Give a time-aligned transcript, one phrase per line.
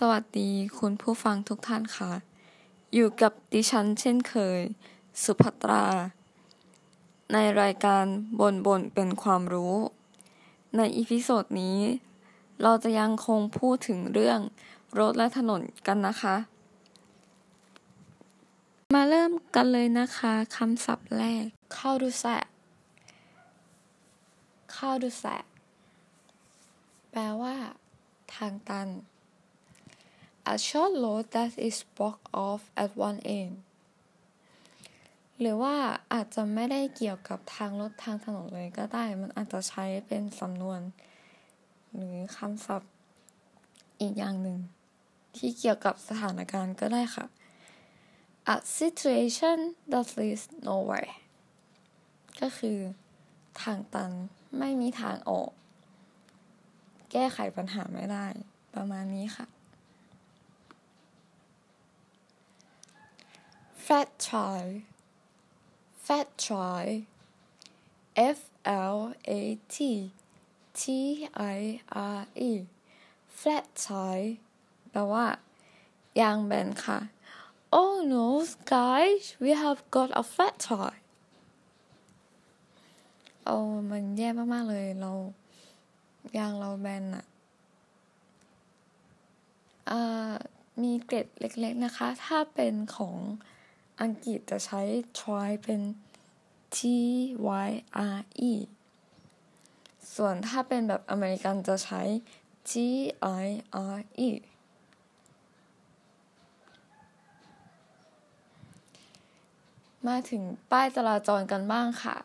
[0.00, 2.12] สวัสดีคุณผู้ฟังทุกท่านค่ะ
[2.94, 4.60] อยู่กับดิฉันเช่นเคย
[5.22, 5.84] สุภัตรา
[7.32, 8.04] ในรายการ
[8.40, 9.74] บนบนเป็นความรู้
[10.76, 11.78] ใน episode นี้
[12.62, 14.40] เราจะยังคงพูดถึงเรื่อง
[14.98, 16.36] รถและถนนกันนะคะ
[18.94, 21.44] มาเริ่มกันเลยนะคะคำศัพท์แรก
[21.74, 22.24] cul-de-sac
[24.72, 25.24] cul-de-sac
[27.10, 27.56] แปลว่า
[28.34, 28.88] ทางตัน
[30.52, 33.54] a short road that is blocked off at one end
[35.40, 35.74] หรือว่า
[36.12, 40.80] อาจจะไม่ได้เกี่ยวกับทางรถทางถนนเลยก็ได้ มันอาจจะใช้เป็นสำนวน
[41.94, 42.92] หรือคำศัพท์
[44.00, 44.58] อีกอย่างหนึ่ง
[45.36, 47.26] ที่เกี่ยวกับสถานการณ์ก็ได้ค่ะ
[48.54, 49.58] a situation
[49.90, 51.12] that leads nowhere
[52.40, 52.78] ก็คือ
[53.62, 54.12] ทางตัน
[54.58, 55.50] ไม่มีทางออก
[57.12, 58.26] แก้ไขปัญหาไม่ได้
[58.74, 59.46] ประมาณนี้ค่ะ
[63.86, 64.82] fat tire
[66.04, 66.94] flat tire
[68.16, 69.42] F L A
[69.74, 69.76] T
[70.80, 70.82] T
[71.56, 71.60] I
[72.16, 72.52] R E
[73.38, 74.28] flat tire
[74.90, 75.26] แปลว่า
[76.20, 76.98] ยางแบนค่ะ
[77.78, 78.26] Oh no
[78.72, 81.00] guys we have got a flat tire
[83.44, 83.56] โอ้
[83.90, 85.12] มันแย่มาก ๆ เลยเรา
[86.38, 87.24] ยางเราแบนอะ
[89.90, 90.32] อ่า
[90.82, 93.16] มีเกร็ดเล็ก ๆ นะคะ ถ้าเป็นของ
[94.00, 94.80] อังกฤษจะใช้
[95.18, 95.80] try เป็น
[96.76, 96.78] t
[97.66, 97.70] y
[98.18, 98.52] r e
[100.14, 102.02] ส่วนถ้าเป็นแบบอเมริกันจะใช้
[102.70, 102.72] t
[103.42, 103.44] i
[103.94, 104.30] r e
[110.08, 112.16] มาถึงป้ายจราจรกันบ้างค่ะ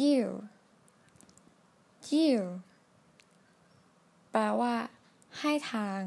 [0.00, 0.36] yield
[2.08, 2.50] yield
[4.30, 4.74] แปลว่า
[5.38, 6.00] ให้ทาง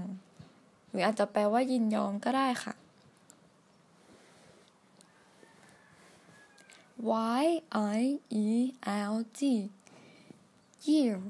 [0.89, 2.73] หรืออาจจะแปลว่ายินยอมก็ได้ค่ะ
[7.11, 7.45] y
[7.97, 8.49] i e
[9.11, 9.41] l d
[10.85, 11.25] yield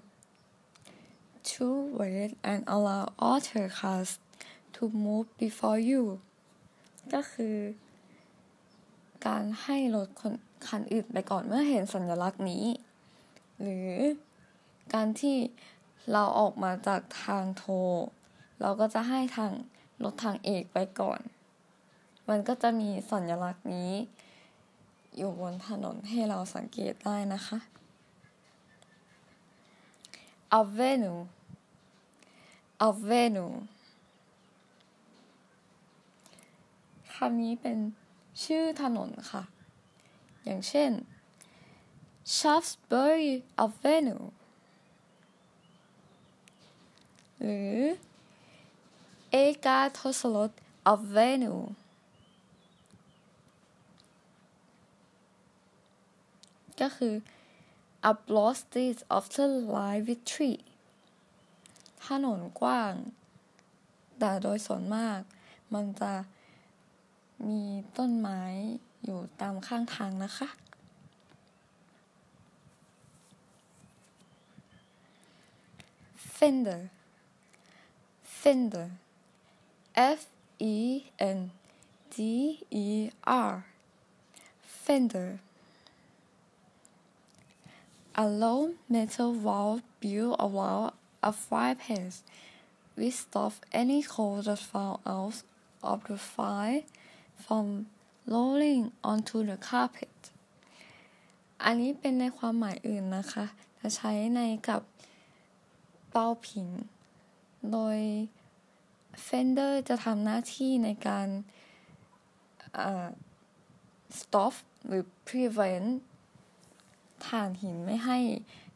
[1.44, 1.68] to
[2.00, 4.20] wait and allow other cars
[4.76, 6.04] to move before you
[7.14, 7.58] ก็คือ
[9.28, 10.34] การให้รถคน
[10.68, 12.66] คันอื่นไปก่อนเมื่อเห็นสัญลักษณ์นี้
[13.62, 13.92] หรือ
[14.94, 15.38] การที่
[16.12, 17.76] เราออกมาจากทางโทร
[18.62, 19.52] เราก็จะให้ทาง
[20.04, 21.20] รถทางเอกไปก่อน
[22.30, 23.92] มันก็จะมีสัญลักษณ์นี้
[25.18, 27.60] อยู่บนถนนให้เราสังเกตได้นะคะ
[30.60, 31.20] avenue
[32.88, 33.54] avenue
[37.14, 37.78] คำนี้เป็น
[38.44, 39.44] ชื่อถนนค่ะ
[40.44, 40.92] อย่างเช่น
[42.38, 43.32] Shaftesbury
[43.66, 44.26] Avenue
[47.42, 47.78] หรือ
[49.34, 50.52] a g a t o s l o t
[50.94, 51.64] Avenue
[56.82, 57.14] ก็คือ
[58.12, 60.60] a broad street often lined with tree
[62.06, 62.94] ถนนกว้าง
[64.20, 65.20] แต่โดยส่วนมาก
[65.74, 66.14] มันจะ
[67.50, 67.62] มี
[67.98, 68.42] ต้นไม้
[69.06, 70.50] อยู่ตามข้างทางนะคะ
[76.38, 76.82] fender
[78.42, 78.88] fender
[80.20, 80.22] f
[80.74, 80.76] e
[81.38, 81.40] n
[82.16, 82.18] d
[82.86, 82.90] e
[83.50, 83.52] r
[84.86, 85.30] fender
[88.16, 90.92] a low metal valve built around
[91.22, 92.24] a fireplace
[92.96, 95.44] which stops any coal that falls out
[95.84, 96.82] of the fire
[97.36, 97.88] from
[98.28, 100.18] rolling onto the carpet
[101.64, 103.46] อันนี้เป็นในความหมายอื่นนะคะ
[103.80, 104.82] จะใช้ในกับ
[106.12, 106.68] เป้าผิง
[107.72, 107.98] โดย
[109.28, 111.28] fender จะทำหน้าที่ในการ
[114.20, 114.54] stop
[114.88, 115.90] หรือ prevent
[117.28, 118.18] ถ่านหินไม่ให้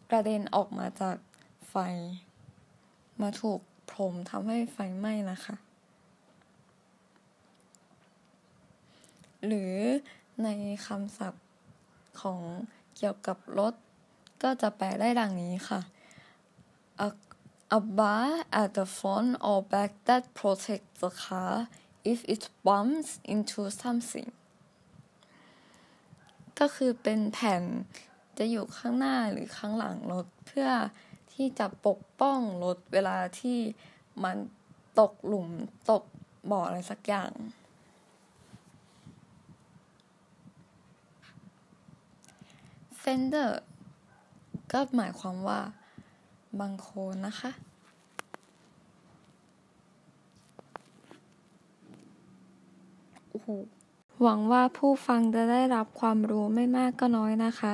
[0.09, 1.17] กระเด็นออกมาจาก
[1.69, 1.75] ไฟ
[3.21, 3.59] มาถูก
[3.89, 5.55] พรมทำให้ไฟไหม้นะคะ
[9.45, 9.75] หรือ
[10.44, 10.47] ใน
[10.85, 11.47] คำศัพท์
[12.21, 12.39] ของ
[12.97, 13.73] เกี่ยวกับรถ
[14.44, 15.79] ก็จะแปลได้ดังนี้ค่ะ
[17.07, 17.09] a,
[17.77, 18.27] a bar
[18.61, 21.53] at the front or back that protects the car
[22.11, 24.29] if it bumps into something
[26.59, 27.63] ก็คือเป็นแผ่น
[28.38, 30.69] จะอยู่ข้างหน้าหรือข้างหลังรถเพื่อ
[31.34, 33.57] ที่จะปกป้องรถเวลาที่
[34.24, 34.38] มัน
[35.00, 35.48] ตกหลุม
[35.92, 36.04] ตก
[36.51, 37.31] บ่ออะไรสักอย่าง
[42.98, 43.62] เฟนเดอร์
[44.72, 45.60] ก็หมายความว่า
[46.60, 47.51] บังโคนนะคะ
[54.22, 57.74] หวังว่าผู้ฟังจะได้รับความรู้ไม่มากก็น้อยนะคะ